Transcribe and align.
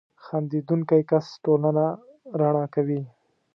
•خندېدونکی 0.25 1.01
کس 1.09 1.25
ټولنه 1.45 1.83
رڼا 2.39 2.65
کوي. 2.73 3.01